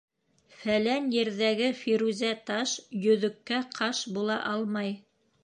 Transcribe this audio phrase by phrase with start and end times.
[0.61, 2.73] Фәлән ерҙәге фирүзә таш
[3.05, 4.93] йөҙөккә ҡаш була алмай.